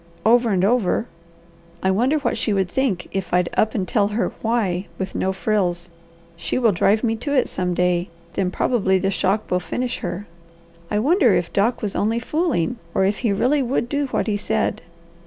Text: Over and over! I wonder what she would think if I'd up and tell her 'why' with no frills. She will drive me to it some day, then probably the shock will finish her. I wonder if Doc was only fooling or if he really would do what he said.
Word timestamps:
Over 0.25 0.49
and 0.49 0.65
over! 0.65 1.05
I 1.83 1.91
wonder 1.91 2.17
what 2.17 2.35
she 2.35 2.53
would 2.53 2.69
think 2.71 3.07
if 3.11 3.31
I'd 3.31 3.49
up 3.55 3.75
and 3.75 3.87
tell 3.87 4.07
her 4.07 4.29
'why' 4.41 4.87
with 4.97 5.13
no 5.13 5.31
frills. 5.31 5.89
She 6.35 6.57
will 6.57 6.71
drive 6.71 7.03
me 7.03 7.15
to 7.17 7.33
it 7.35 7.47
some 7.47 7.75
day, 7.75 8.09
then 8.33 8.49
probably 8.49 8.97
the 8.97 9.11
shock 9.11 9.51
will 9.51 9.59
finish 9.59 9.99
her. 9.99 10.25
I 10.89 10.97
wonder 10.97 11.35
if 11.35 11.53
Doc 11.53 11.83
was 11.83 11.95
only 11.95 12.17
fooling 12.17 12.77
or 12.95 13.05
if 13.05 13.19
he 13.19 13.31
really 13.31 13.61
would 13.61 13.87
do 13.87 14.07
what 14.07 14.25
he 14.25 14.37
said. 14.37 14.81